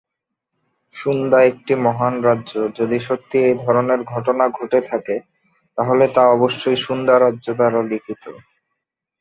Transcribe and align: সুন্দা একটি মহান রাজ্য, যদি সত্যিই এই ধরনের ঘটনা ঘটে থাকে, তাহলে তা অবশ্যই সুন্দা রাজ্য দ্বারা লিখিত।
সুন্দা 0.95 1.37
একটি 1.43 1.73
মহান 1.85 2.13
রাজ্য, 2.21 2.51
যদি 2.79 2.97
সত্যিই 2.99 3.45
এই 3.45 3.55
ধরনের 3.63 4.01
ঘটনা 4.05 4.45
ঘটে 4.57 4.79
থাকে, 4.89 5.15
তাহলে 5.77 6.05
তা 6.15 6.23
অবশ্যই 6.29 6.77
সুন্দা 6.85 7.13
রাজ্য 7.17 7.47
দ্বারা 7.53 7.79
লিখিত। 7.91 8.23